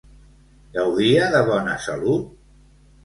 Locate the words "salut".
1.89-2.33